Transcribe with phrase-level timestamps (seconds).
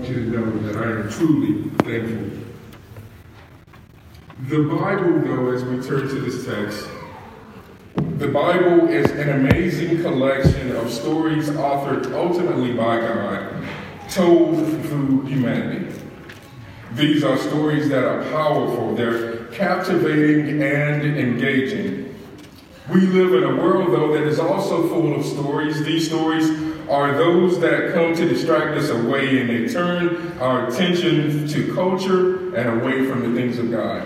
[0.00, 2.30] want you to know that I am truly thankful.
[4.48, 6.88] The Bible, though, as we turn to this text,
[8.16, 13.62] the Bible is an amazing collection of stories authored ultimately by God,
[14.08, 15.92] told through humanity.
[16.92, 22.09] These are stories that are powerful, they're captivating and engaging.
[22.88, 25.84] We live in a world, though, that is also full of stories.
[25.84, 26.48] These stories
[26.88, 32.54] are those that come to distract us away and they turn our attention to culture
[32.56, 34.04] and away from the things of God.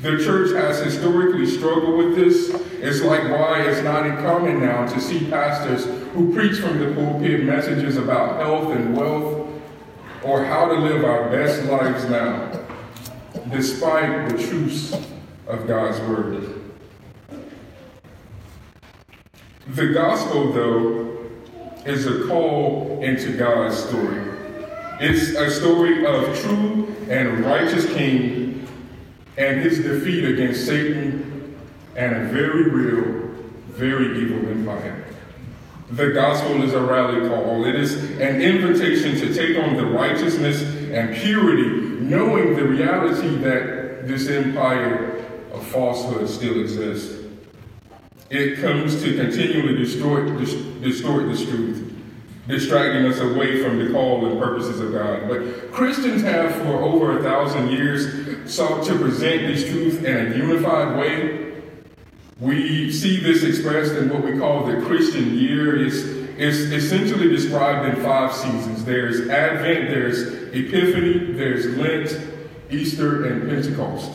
[0.00, 2.50] The church has historically struggled with this.
[2.74, 7.42] It's like why it's not uncommon now to see pastors who preach from the pulpit
[7.42, 9.48] messages about health and wealth
[10.22, 12.64] or how to live our best lives now,
[13.50, 14.92] despite the truths
[15.46, 16.65] of God's Word.
[19.76, 21.26] The gospel, though,
[21.84, 24.22] is a call into God's story.
[25.00, 28.66] It's a story of true and righteous king
[29.36, 31.58] and his defeat against Satan
[31.94, 33.34] and a very real,
[33.66, 35.04] very evil empire.
[35.90, 37.66] The gospel is a rally call.
[37.66, 44.08] It is an invitation to take on the righteousness and purity, knowing the reality that
[44.08, 45.22] this empire
[45.52, 47.25] of falsehood still exists.
[48.30, 51.94] It comes to continually distort, distort this truth,
[52.48, 55.28] distracting us away from the call and purposes of God.
[55.28, 60.36] But Christians have, for over a thousand years, sought to present this truth in a
[60.36, 61.46] unified way
[62.38, 65.86] we see this expressed in what we call the Christian year.
[65.86, 65.96] It's,
[66.36, 68.84] it's essentially described in five seasons.
[68.84, 70.20] There's Advent, there's
[70.54, 72.20] Epiphany, there's Lent,
[72.70, 74.12] Easter, and Pentecost.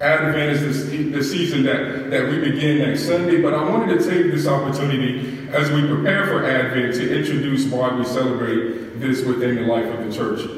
[0.00, 4.30] Advent is the, season that, that we begin next Sunday, but I wanted to take
[4.30, 9.62] this opportunity as we prepare for Advent to introduce why we celebrate this within the
[9.62, 10.50] life of the church.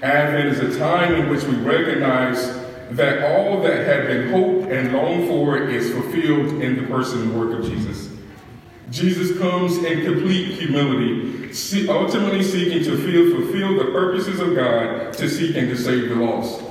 [0.00, 2.46] Advent is a time in which we recognize
[2.90, 7.36] that all that had been hoped and longed for is fulfilled in the person and
[7.36, 8.10] work of Jesus.
[8.90, 11.50] Jesus comes in complete humility,
[11.88, 16.65] ultimately seeking to fulfill the purposes of God to seek and to save the lost.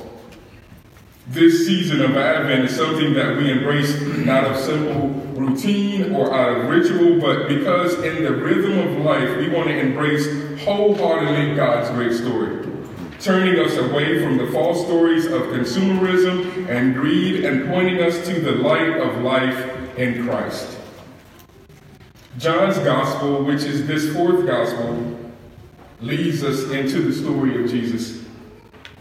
[1.28, 5.10] This season of Advent is something that we embrace not of simple
[5.40, 9.80] routine or out of ritual, but because in the rhythm of life, we want to
[9.80, 10.28] embrace
[10.64, 12.66] wholeheartedly God's great story
[13.20, 18.40] turning us away from the false stories of consumerism and greed and pointing us to
[18.40, 20.78] the light of life in Christ.
[22.38, 25.18] John's gospel, which is this fourth gospel,
[26.02, 28.25] leads us into the story of Jesus.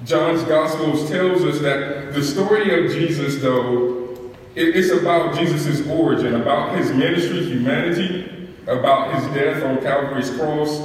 [0.02, 6.76] John's Gospels tells us that the story of Jesus, though, it's about Jesus' origin, about
[6.76, 10.78] his ministry, humanity, about his death on Calvary's cross,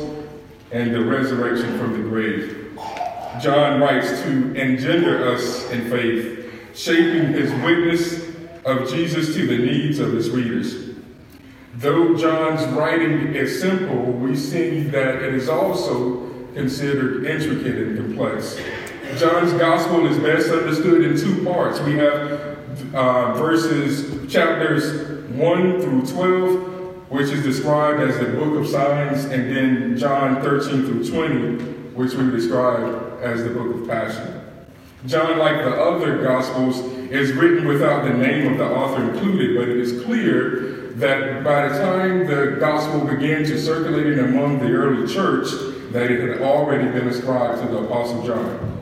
[0.71, 2.77] and the resurrection from the grave.
[3.41, 8.29] John writes to engender us in faith, shaping his witness
[8.65, 10.95] of Jesus to the needs of his readers.
[11.75, 18.59] Though John's writing is simple, we see that it is also considered intricate and complex.
[19.17, 21.79] John's gospel is best understood in two parts.
[21.81, 28.67] We have uh, verses, chapters 1 through 12, which is described as the book of
[28.67, 31.63] signs, and then John 13 through 20,
[31.95, 34.41] which we describe as the book of Passion.
[35.05, 39.69] John, like the other Gospels, is written without the name of the author included, but
[39.69, 45.11] it is clear that by the time the Gospel began to circulate among the early
[45.11, 45.47] church,
[45.91, 48.78] that it had already been ascribed to the Apostle John.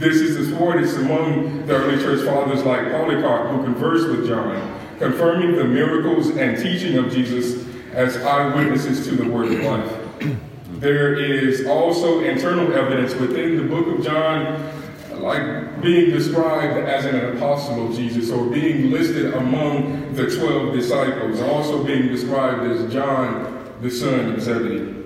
[0.00, 5.56] This is supported among the early church fathers like Polycarp, who conversed with John, confirming
[5.56, 9.96] the miracles and teaching of Jesus as eyewitnesses to the word of life.
[10.80, 14.72] There is also internal evidence within the book of John,
[15.20, 21.42] like being described as an apostle of Jesus or being listed among the 12 disciples,
[21.42, 24.99] also being described as John, the son of Zebedee.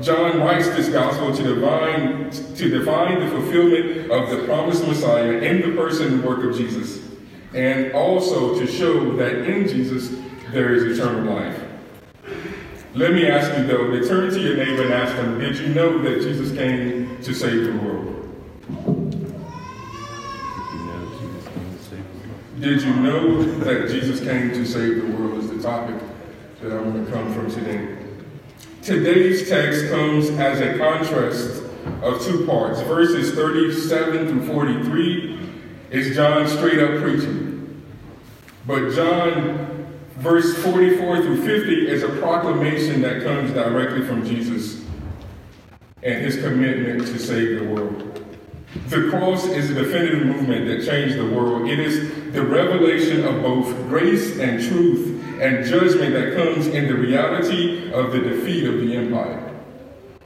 [0.00, 5.62] John writes this gospel to define, to define the fulfillment of the promised Messiah in
[5.62, 7.02] the person and work of Jesus,
[7.54, 10.14] and also to show that in Jesus
[10.52, 11.62] there is eternal life.
[12.94, 15.98] Let me ask you though, return to your neighbor and ask them, did you know
[16.02, 18.12] that Jesus came to save the world?
[22.60, 25.96] Did you know that Jesus came to save the world is the topic
[26.62, 27.95] that I want to come from today.
[28.86, 31.60] Today's text comes as a contrast
[32.02, 32.80] of two parts.
[32.82, 35.40] Verses 37 through 43
[35.90, 37.84] is John straight up preaching.
[38.64, 44.84] But John verse 44 through 50 is a proclamation that comes directly from Jesus.
[46.04, 48.24] and his commitment to save the world.
[48.86, 51.68] The cross is a definitive movement that changed the world.
[51.68, 56.94] It is the revelation of both grace and truth and judgment that comes in the
[56.94, 59.42] reality of the defeat of the empire.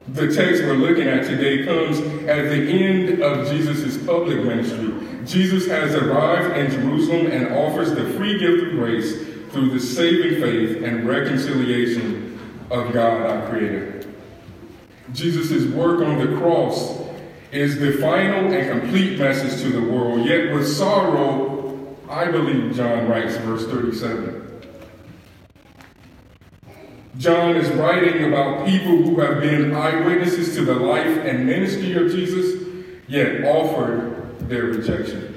[0.09, 4.93] The text we're looking at today comes at the end of Jesus' public ministry.
[5.25, 9.23] Jesus has arrived in Jerusalem and offers the free gift of grace
[9.53, 12.39] through the saving faith and reconciliation
[12.71, 14.07] of God, our Creator.
[15.13, 17.01] Jesus' work on the cross
[17.53, 23.09] is the final and complete message to the world, yet with sorrow, I believe John
[23.09, 24.40] writes, verse 37.
[27.19, 32.11] John is writing about people who have been eyewitnesses to the life and ministry of
[32.11, 32.63] Jesus,
[33.09, 35.35] yet offered their rejection.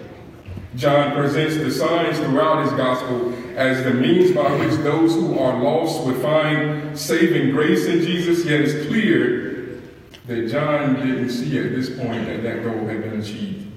[0.76, 5.62] John presents the signs throughout his gospel as the means by which those who are
[5.62, 9.82] lost would find saving grace in Jesus, yet it's clear
[10.28, 13.72] that John didn't see at this point that that goal had been achieved.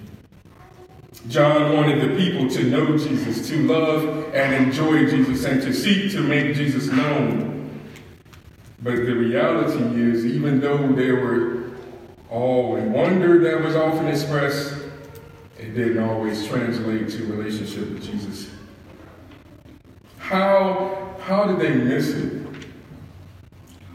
[1.28, 6.12] John wanted the people to know Jesus, to love and enjoy Jesus, and to seek
[6.12, 7.55] to make Jesus known.
[8.86, 11.64] But the reality is, even though there were
[12.30, 14.74] and wonder that was often expressed,
[15.58, 18.48] it didn't always translate to relationship with Jesus.
[20.18, 22.46] How, how did they miss it?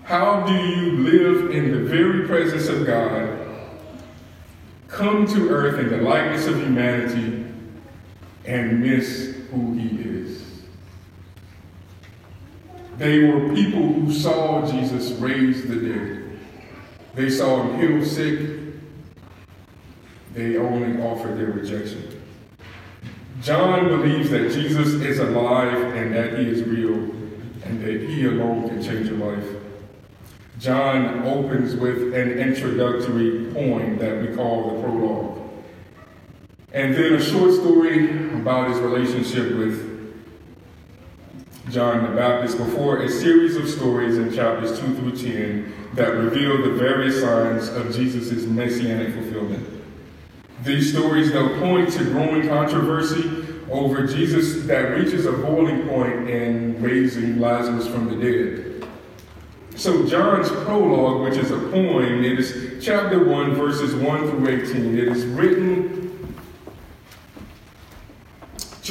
[0.04, 3.40] How do you live in the very presence of God,
[4.90, 7.46] come to earth in the likeness of humanity,
[8.44, 10.51] and miss who he is?
[13.02, 16.40] They were people who saw Jesus raise the dead.
[17.16, 18.60] They saw him heal sick
[20.36, 22.22] they only offered their rejection.
[23.42, 26.94] John believes that Jesus is alive and that he is real
[27.66, 29.48] and that he alone can change your life.
[30.60, 35.50] John opens with an introductory poem that we call the prologue.
[36.72, 39.91] And then a short story about his relationship with
[41.70, 46.62] John the Baptist before a series of stories in chapters 2 through 10 that reveal
[46.64, 49.68] the various signs of Jesus' messianic fulfillment.
[50.64, 56.82] These stories, they'll point to growing controversy over Jesus that reaches a boiling point in
[56.82, 58.88] raising Lazarus from the dead.
[59.76, 64.98] So, John's prologue, which is a poem, it is chapter 1, verses 1 through 18.
[64.98, 66.01] It is written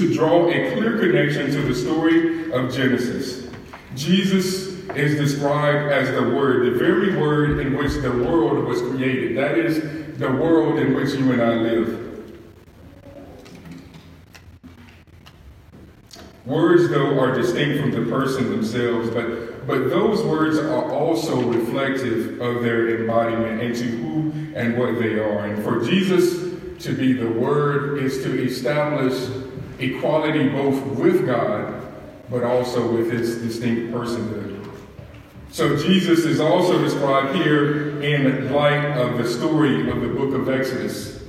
[0.00, 3.46] to draw a clear connection to the story of Genesis.
[3.94, 9.36] Jesus is described as the Word, the very Word in which the world was created.
[9.36, 12.06] That is the world in which you and I live.
[16.46, 22.40] Words, though, are distinct from the person themselves, but, but those words are also reflective
[22.40, 25.44] of their embodiment into who and what they are.
[25.44, 29.49] And for Jesus to be the Word is to establish
[29.80, 31.82] equality both with God,
[32.30, 34.56] but also with his distinct personhood.
[35.50, 40.48] So Jesus is also described here in light of the story of the book of
[40.48, 41.24] Exodus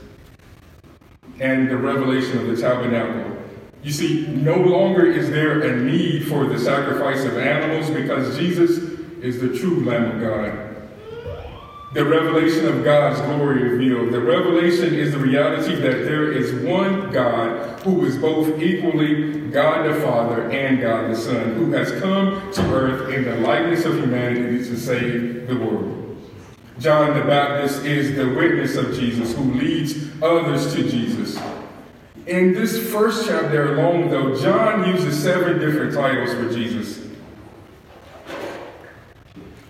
[1.39, 3.38] and the revelation of the tabernacle.
[3.81, 8.77] You see, no longer is there a need for the sacrifice of animals because Jesus
[9.21, 10.70] is the true Lamb of God
[11.93, 14.11] the revelation of God's glory revealed.
[14.11, 19.85] The revelation is the reality that there is one God who is both equally God
[19.89, 23.95] the Father and God the Son, who has come to earth in the likeness of
[23.95, 25.97] humanity to save the world.
[26.80, 31.37] John the Baptist is the witness of Jesus who leads others to Jesus.
[32.25, 37.00] In this first chapter alone, though, John uses seven different titles for Jesus.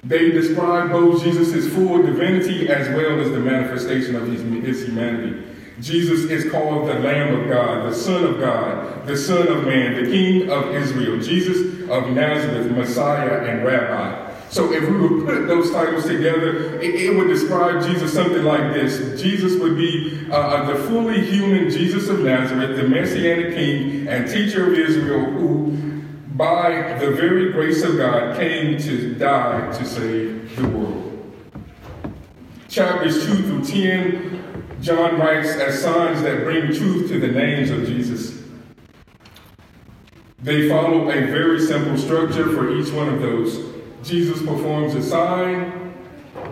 [0.03, 5.43] They describe both Jesus' full divinity as well as the manifestation of his, his humanity.
[5.79, 10.03] Jesus is called the Lamb of God, the Son of God, the Son of Man,
[10.03, 14.31] the King of Israel, Jesus of Nazareth, Messiah, and Rabbi.
[14.49, 18.73] So if we would put those titles together, it, it would describe Jesus something like
[18.73, 19.21] this.
[19.21, 24.67] Jesus would be uh, the fully human Jesus of Nazareth, the Messianic King and teacher
[24.67, 26.00] of Israel who
[26.41, 31.31] by the very grace of God, came to die to save the world.
[32.67, 37.85] Chapters 2 through 10, John writes as signs that bring truth to the names of
[37.85, 38.41] Jesus.
[40.39, 43.75] They follow a very simple structure for each one of those.
[44.01, 45.93] Jesus performs a sign,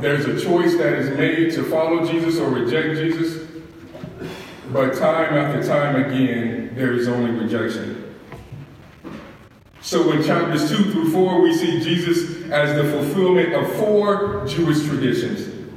[0.01, 3.49] there's a choice that is made to follow Jesus or reject Jesus,
[4.71, 8.08] but time after time again, there is only rejection.
[9.89, 14.85] So in chapters 2 through 4, we see Jesus as the fulfillment of four Jewish
[14.85, 15.67] traditions.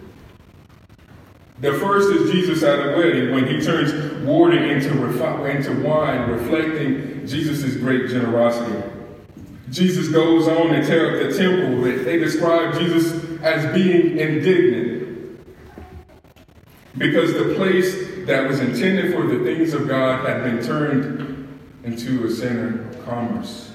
[1.61, 4.91] The first is Jesus at a wedding when he turns water into,
[5.47, 8.83] into wine, reflecting Jesus' great generosity.
[9.71, 15.41] Jesus goes on to up the temple they describe Jesus as being indignant
[16.99, 21.49] because the place that was intended for the things of God had been turned
[21.83, 23.72] into a center of commerce.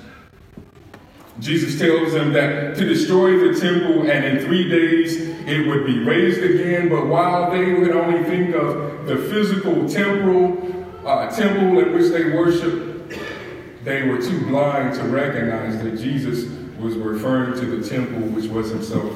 [1.40, 5.18] Jesus tells them that to destroy the temple and in three days
[5.48, 6.90] it would be raised again.
[6.90, 12.32] But while they would only think of the physical temple, uh, temple in which they
[12.32, 13.14] worship,
[13.84, 18.70] they were too blind to recognize that Jesus was referring to the temple which was
[18.72, 19.14] himself.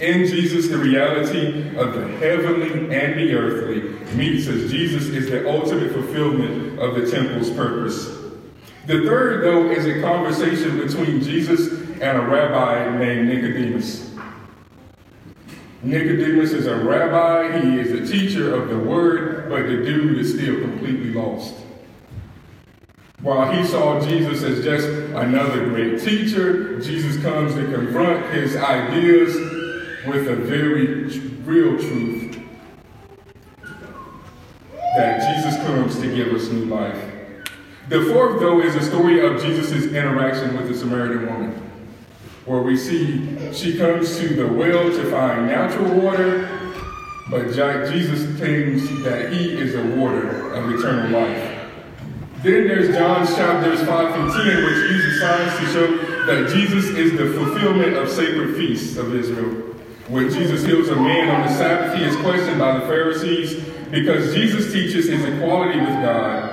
[0.00, 3.80] In Jesus, the reality of the heavenly and the earthly
[4.14, 8.17] meets as Jesus is the ultimate fulfillment of the temple's purpose.
[8.88, 14.14] The third, though, is a conversation between Jesus and a rabbi named Nicodemus.
[15.82, 20.32] Nicodemus is a rabbi, he is a teacher of the word, but the dude is
[20.32, 21.54] still completely lost.
[23.20, 29.34] While he saw Jesus as just another great teacher, Jesus comes to confront his ideas
[30.06, 31.04] with a very
[31.44, 32.40] real truth
[34.96, 37.07] that Jesus comes to give us new life.
[37.88, 41.52] The fourth, though, is a story of Jesus' interaction with the Samaritan woman,
[42.44, 46.46] where we see she comes to the well to find natural water,
[47.30, 51.70] but Jesus claims that he is the water of eternal life.
[52.42, 57.12] Then there's John's chapters 5 through 10, which uses signs to show that Jesus is
[57.12, 59.64] the fulfillment of sacred feasts of Israel.
[60.08, 64.34] When Jesus heals a man on the Sabbath, he is questioned by the Pharisees because
[64.34, 66.47] Jesus teaches his equality with God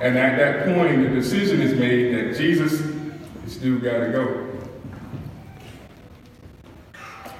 [0.00, 4.46] and at that point, the decision is made that Jesus is still got to go.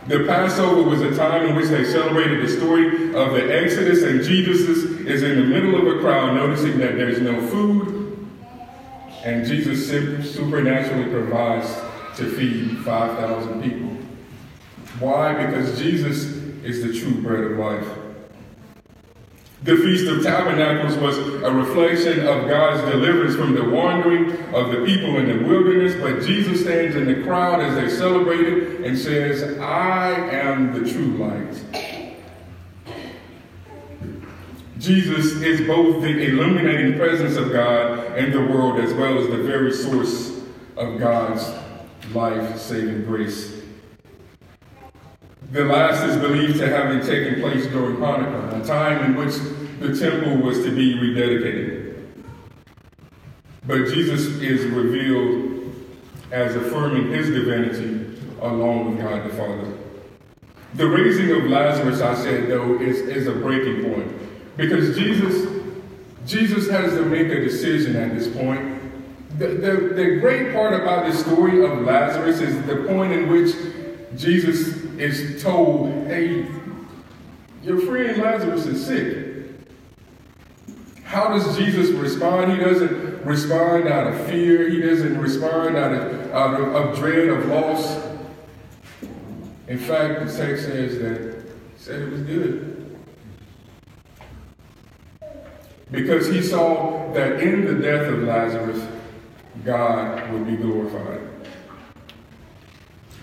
[0.06, 4.22] The Passover was a time in which they celebrated the story of the Exodus, and
[4.22, 8.28] Jesus is in the middle of a crowd noticing that there's no food,
[9.24, 9.88] and Jesus
[10.34, 11.66] supernaturally provides
[12.16, 13.88] to feed 5,000 people.
[14.98, 15.46] Why?
[15.46, 16.24] Because Jesus
[16.64, 17.99] is the true bread of life.
[19.62, 24.86] The Feast of Tabernacles was a reflection of God's deliverance from the wandering of the
[24.86, 28.96] people in the wilderness, but Jesus stands in the crowd as they celebrate it and
[28.96, 31.62] says, I am the true light.
[34.78, 39.42] Jesus is both the illuminating presence of God in the world as well as the
[39.42, 40.40] very source
[40.78, 41.46] of God's
[42.14, 43.60] life saving grace.
[45.52, 49.34] The last is believed to have been taken place during Hanukkah, a time in which
[49.80, 52.04] the temple was to be rededicated.
[53.66, 55.74] But Jesus is revealed
[56.30, 59.72] as affirming his divinity along with God the Father.
[60.74, 64.12] The raising of Lazarus, I said, though, is, is a breaking point.
[64.56, 65.50] Because Jesus,
[66.26, 68.78] Jesus has to make a decision at this point.
[69.38, 73.54] The, the, the great part about the story of Lazarus is the point in which
[74.16, 76.46] Jesus is told, hey,
[77.62, 79.29] your friend Lazarus is sick.
[81.10, 82.52] How does Jesus respond?
[82.52, 84.68] He doesn't respond out of fear.
[84.68, 87.98] He doesn't respond out of, out of, of dread of loss.
[89.66, 92.96] In fact, the text says that he said it was good.
[95.90, 98.80] Because he saw that in the death of Lazarus,
[99.64, 101.22] God would be glorified.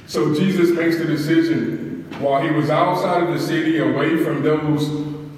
[0.08, 4.88] So Jesus makes the decision while he was outside of the city, away from those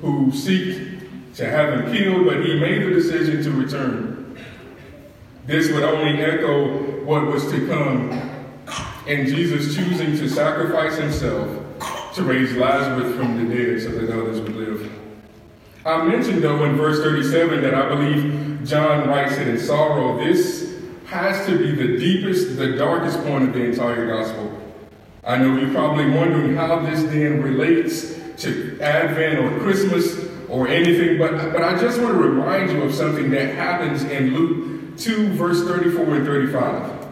[0.02, 0.89] who seek
[1.40, 4.38] to have him killed, but he made the decision to return.
[5.46, 8.12] This would only echo what was to come
[9.08, 11.66] in Jesus choosing to sacrifice himself
[12.16, 14.92] to raise Lazarus from the dead so that others would live.
[15.86, 20.18] I mentioned, though, in verse 37 that I believe John writes it in sorrow.
[20.18, 24.62] This has to be the deepest, the darkest point of the entire gospel.
[25.24, 30.19] I know you're probably wondering how this then relates to Advent or Christmas
[30.50, 34.34] or anything, but, but I just want to remind you of something that happens in
[34.34, 37.08] Luke 2, verse 34 and 35.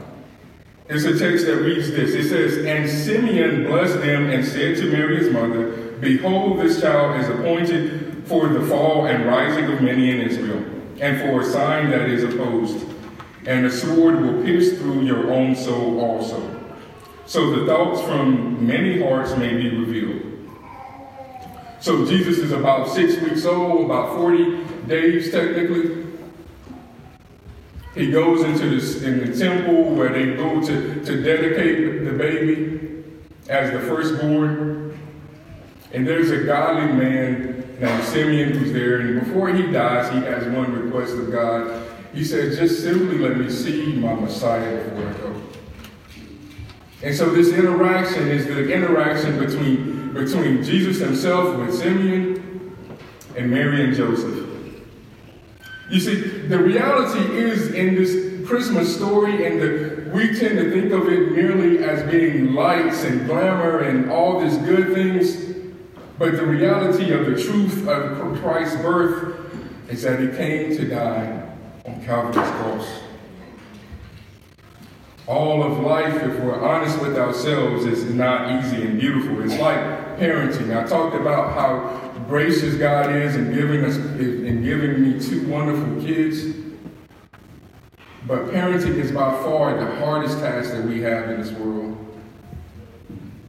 [0.89, 2.13] It's a text that reads this.
[2.13, 7.19] It says, And Simeon blessed them and said to Mary his mother, Behold, this child
[7.19, 10.63] is appointed for the fall and rising of many in Israel,
[10.99, 12.85] and for a sign that is opposed.
[13.45, 16.57] And a sword will pierce through your own soul also
[17.27, 20.36] so the thoughts from many hearts may be revealed.
[21.87, 26.05] So Jesus is about six weeks old, about 40 days technically.
[27.95, 33.05] He goes into this in the temple where they go to, to dedicate the baby.
[33.47, 34.99] as the firstborn.
[35.93, 38.99] And there's a godly man named Simeon who's there.
[38.99, 41.87] And before he dies, he has one request of God.
[42.13, 45.41] He said, Just simply let me see my Messiah before I go.
[47.01, 52.75] And so this interaction is the interaction between, between Jesus himself with Simeon
[53.35, 54.45] and Mary and Joseph.
[55.89, 56.15] You see,
[56.47, 61.31] the reality is in this Christmas story, and the, we tend to think of it
[61.31, 65.45] merely as being lights and glamour and all these good things.
[66.17, 69.35] But the reality of the truth of Christ's birth
[69.89, 71.47] is that he came to die
[71.85, 72.87] on Calvary's cross.
[75.27, 79.41] All of life, if we're honest with ourselves, is not easy and beautiful.
[79.43, 80.75] It's like parenting.
[80.75, 86.01] I talked about how gracious God is in giving us in giving me two wonderful
[86.01, 86.55] kids.
[88.25, 91.95] But parenting is by far the hardest task that we have in this world.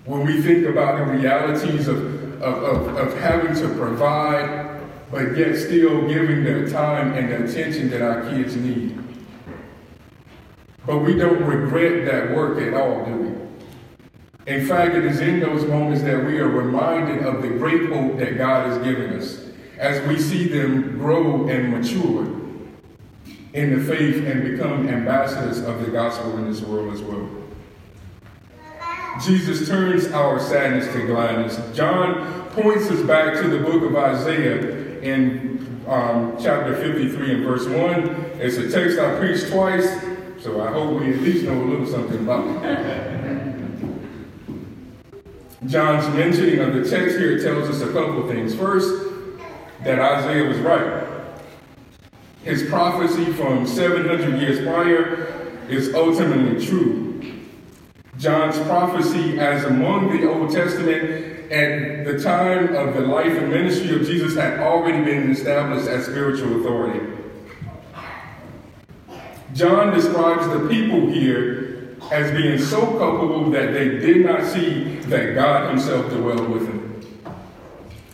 [0.05, 1.99] When we think about the realities of,
[2.41, 7.91] of, of, of having to provide, but yet still giving the time and the attention
[7.91, 8.97] that our kids need.
[10.87, 13.48] But we don't regret that work at all, do we?
[14.49, 18.17] In fact, it is in those moments that we are reminded of the great hope
[18.17, 19.45] that God has given us
[19.77, 22.25] as we see them grow and mature
[23.53, 27.29] in the faith and become ambassadors of the gospel in this world as well.
[29.23, 31.61] Jesus turns our sadness to gladness.
[31.77, 37.67] John points us back to the book of Isaiah in um, chapter 53 and verse
[37.67, 38.09] 1.
[38.41, 39.91] It's a text I preached twice,
[40.43, 43.05] so I hope we at least know a little something about it.
[45.67, 48.55] John's mentioning of the text here tells us a couple of things.
[48.55, 49.09] First,
[49.83, 51.05] that Isaiah was right.
[52.45, 57.43] His prophecy from 700 years prior is ultimately true.
[58.19, 63.95] John's prophecy, as among the Old Testament at the time of the life and ministry
[63.95, 67.05] of Jesus, had already been established as spiritual authority.
[69.55, 71.68] John describes the people here
[72.11, 76.85] as being so culpable that they did not see that God Himself dwelled with them.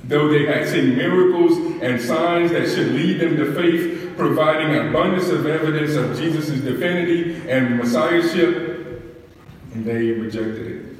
[0.05, 5.29] Though they had seen miracles and signs that should lead them to faith, providing abundance
[5.29, 9.25] of evidence of Jesus' divinity and messiahship,
[9.73, 10.97] and they rejected it.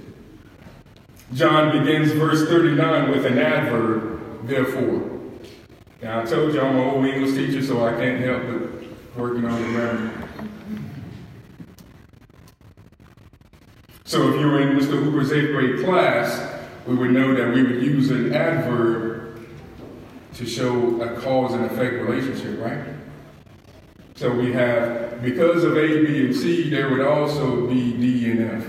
[1.35, 5.11] John begins verse 39 with an adverb, therefore.
[6.03, 9.45] Now, I told you I'm an old English teacher, so I can't help but working
[9.45, 10.14] on the grammar.
[14.07, 15.03] So if you were in Mr.
[15.03, 19.49] Hooper's eighth grade class, we would know that we would use an adverb
[20.35, 22.85] to show a cause and effect relationship, right?
[24.15, 28.63] So we have, because of A, B, and C, there would also be D and
[28.63, 28.67] F.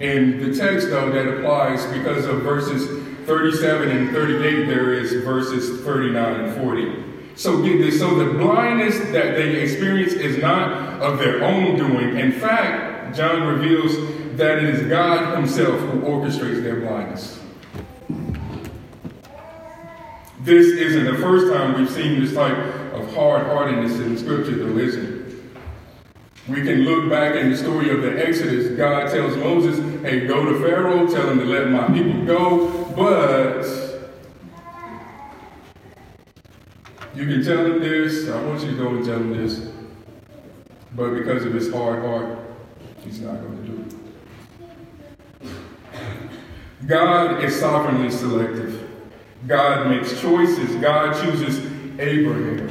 [0.00, 5.80] And the text, though, that applies because of verses 37 and 38, there is verses
[5.84, 7.04] 39 and 40.
[7.36, 12.18] So get this, so the blindness that they experience is not of their own doing.
[12.18, 13.96] In fact, John reveals
[14.36, 17.40] that it is God Himself who orchestrates their blindness.
[20.40, 22.56] This isn't the first time we've seen this type
[22.92, 25.24] of hard heartedness in Scripture, though, is it?
[26.46, 28.76] We can look back in the story of the Exodus.
[28.76, 33.64] God tells Moses, hey, go to Pharaoh, tell him to let my people go, but
[37.14, 38.28] you can tell him this.
[38.28, 39.70] I want you to go and tell him this.
[40.94, 42.38] But because of his hard heart,
[43.02, 44.03] he's not going to do it.
[46.86, 48.90] God is sovereignly selective.
[49.46, 50.74] God makes choices.
[50.76, 51.58] God chooses
[51.98, 52.70] Abraham.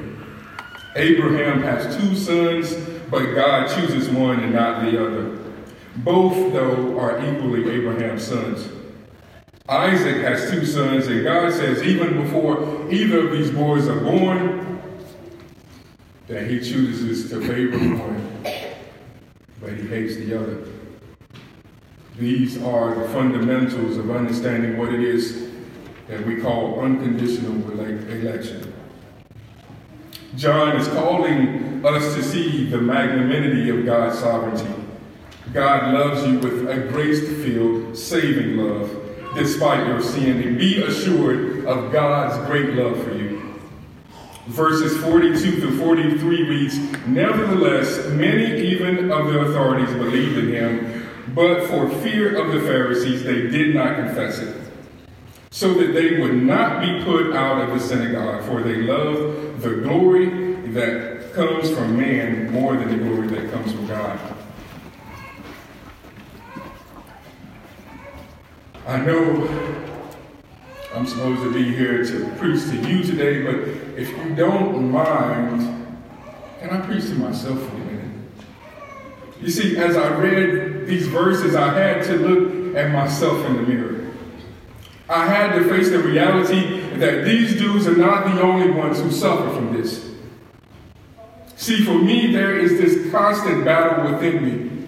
[0.95, 2.75] Abraham has two sons,
[3.09, 5.39] but God chooses one and not the other.
[5.97, 8.69] Both, though, are equally Abraham's sons.
[9.69, 14.81] Isaac has two sons, and God says, even before either of these boys are born,
[16.27, 18.43] that he chooses to favor one,
[19.61, 20.72] but he hates the other.
[22.17, 25.49] These are the fundamentals of understanding what it is
[26.07, 28.73] that we call unconditional election.
[30.35, 34.83] John is calling us to see the magnanimity of God's sovereignty.
[35.53, 38.89] God loves you with a grace-filled, saving love,
[39.35, 43.59] despite your sin, and be assured of God's great love for you.
[44.47, 51.67] Verses 42 to 43 reads, Nevertheless, many even of the authorities believed in him, but
[51.67, 54.55] for fear of the Pharisees, they did not confess it,
[55.51, 59.75] so that they would not be put out of the synagogue, for they loved the
[59.77, 64.19] glory that comes from man more than the glory that comes from God.
[68.85, 69.47] I know
[70.93, 73.55] I'm supposed to be here to preach to you today, but
[73.97, 75.87] if you don't mind,
[76.59, 77.92] can I preach to myself for a minute?
[79.43, 83.63] You see, as I read these verses, I had to look at myself in the
[83.63, 84.13] mirror.
[85.09, 89.11] I had to face the reality that these dudes are not the only ones who
[89.11, 90.11] suffer from this.
[91.57, 94.85] See, for me, there is this constant battle within me.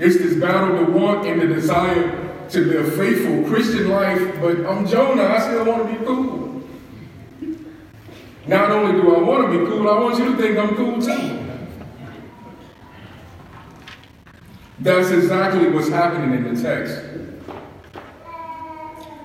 [0.00, 4.66] It's this battle to want and the desire to live a faithful Christian life, but
[4.66, 5.26] I'm Jonah.
[5.26, 6.60] I still want to be cool.
[8.48, 11.00] Not only do I want to be cool, I want you to think I'm cool
[11.00, 11.31] too.
[14.82, 17.00] That's exactly what's happening in the text.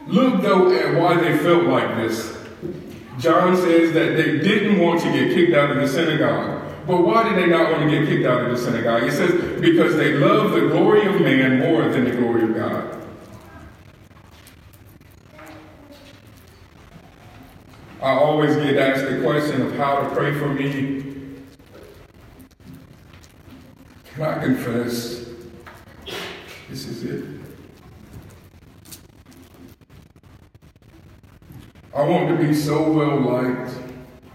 [0.06, 2.38] Look, though, at why they felt like this.
[3.18, 6.64] John says that they didn't want to get kicked out of the synagogue.
[6.86, 9.04] But why did they not want to get kicked out of the synagogue?
[9.04, 12.94] He says, because they love the glory of man more than the glory of God.
[18.00, 21.04] I always get asked the question of how to pray for me.
[24.14, 25.27] Can I confess?
[26.70, 27.26] This is it.
[31.96, 33.76] I want to be so well liked.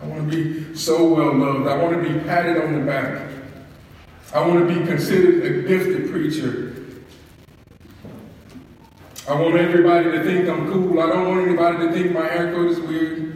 [0.03, 1.69] I want to be so well loved.
[1.69, 3.29] I want to be patted on the back.
[4.35, 6.75] I want to be considered a gifted preacher.
[9.29, 11.01] I want everybody to think I'm cool.
[11.01, 13.33] I don't want anybody to think my haircut is weird.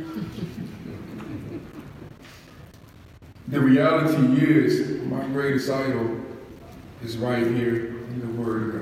[3.48, 6.20] the reality is, my greatest idol
[7.02, 8.75] is right here in the Word.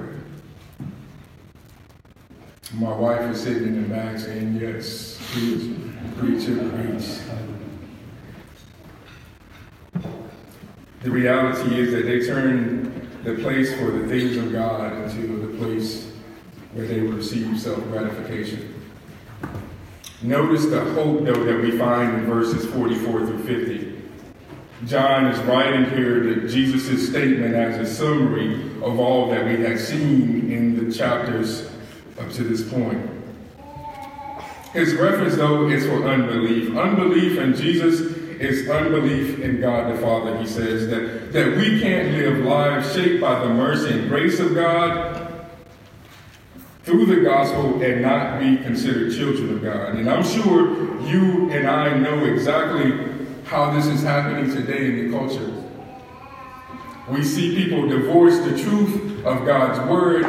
[2.77, 5.77] My wife is sitting in the back saying, Yes, please,
[6.19, 7.05] preach, preacher, preach.
[11.03, 15.57] The reality is that they turned the place for the things of God into the
[15.57, 16.11] place
[16.73, 18.75] where they would receive self gratification.
[20.23, 24.03] Notice the hope, though, that we find in verses 44 through 50.
[24.87, 29.79] John is writing here that Jesus' statement as a summary of all that we had
[29.79, 31.71] seen in the chapters
[32.19, 33.11] up to this point.
[34.73, 36.77] His reference, though, is for unbelief.
[36.77, 38.01] Unbelief in Jesus
[38.41, 40.37] is unbelief in God the Father.
[40.39, 44.55] He says that, that we can't live lives shaped by the mercy and grace of
[44.55, 45.47] God
[46.83, 49.95] through the gospel and not be considered children of God.
[49.95, 55.17] And I'm sure you and I know exactly how this is happening today in the
[55.17, 55.63] culture.
[57.09, 60.25] We see people divorce the truth of God's word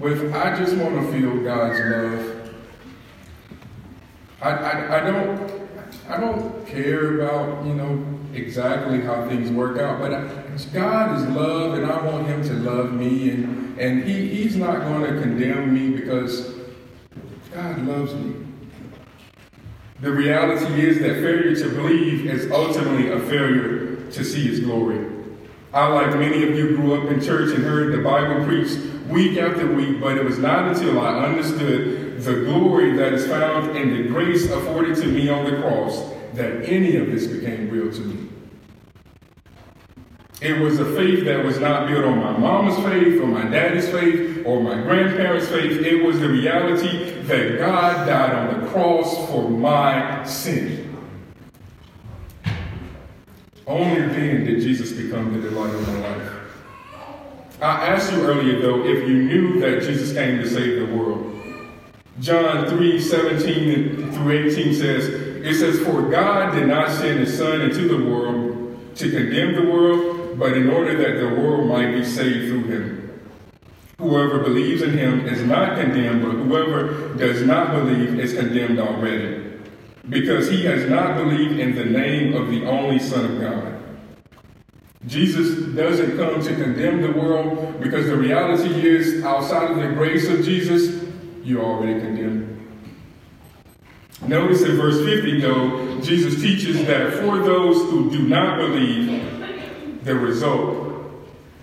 [0.00, 2.50] with I just want to feel God's love.
[4.40, 5.60] I, I, I don't
[6.08, 10.26] I don't care about, you know, exactly how things work out, but I,
[10.72, 14.80] God is love and I want him to love me and, and he, he's not
[14.80, 16.54] going to condemn me because
[17.52, 18.46] God loves me.
[20.00, 25.09] The reality is that failure to believe is ultimately a failure to see his glory.
[25.72, 28.78] I, like many of you, grew up in church and heard the Bible preached
[29.08, 33.76] week after week, but it was not until I understood the glory that is found
[33.76, 36.02] in the grace afforded to me on the cross
[36.34, 38.28] that any of this became real to me.
[40.40, 43.88] It was a faith that was not built on my mama's faith or my daddy's
[43.90, 45.80] faith or my grandparents' faith.
[45.82, 50.89] It was the reality that God died on the cross for my sin.
[53.70, 56.32] Only then did Jesus become the delight of my life.
[57.62, 61.40] I asked you earlier, though, if you knew that Jesus came to save the world.
[62.18, 67.60] John 3 17 through 18 says, It says, For God did not send his Son
[67.60, 72.04] into the world to condemn the world, but in order that the world might be
[72.04, 73.20] saved through him.
[73.98, 79.39] Whoever believes in him is not condemned, but whoever does not believe is condemned already,
[80.10, 83.76] because he has not believed in the name of the only Son of God.
[85.06, 90.28] Jesus doesn't come to condemn the world because the reality is, outside of the grace
[90.28, 91.04] of Jesus,
[91.42, 92.48] you're already condemned.
[94.26, 100.14] Notice in verse 50, though, Jesus teaches that for those who do not believe, the
[100.14, 101.04] result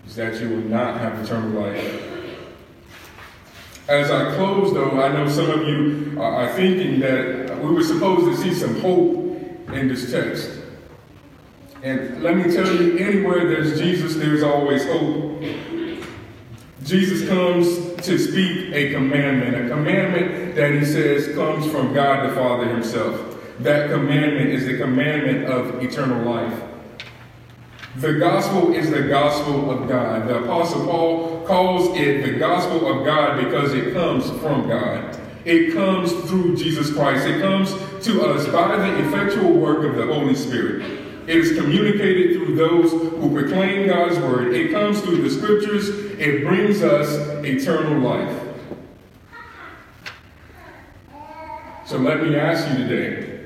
[0.07, 2.03] is that you will not have eternal life.
[3.87, 8.25] As I close, though, I know some of you are thinking that we were supposed
[8.25, 9.17] to see some hope
[9.73, 10.51] in this text.
[11.83, 15.43] And let me tell you, anywhere there's Jesus, there's always hope.
[16.83, 22.35] Jesus comes to speak a commandment, a commandment that he says comes from God the
[22.35, 23.37] Father himself.
[23.59, 26.63] That commandment is the commandment of eternal life.
[27.97, 30.27] The gospel is the gospel of God.
[30.27, 35.19] The Apostle Paul calls it the gospel of God because it comes from God.
[35.47, 37.25] It comes through Jesus Christ.
[37.25, 37.71] It comes
[38.05, 40.81] to us by the effectual work of the Holy Spirit.
[41.25, 44.53] It is communicated through those who proclaim God's word.
[44.53, 45.87] It comes through the scriptures.
[46.19, 47.09] It brings us
[47.45, 48.43] eternal life.
[51.85, 53.36] So let me ask you today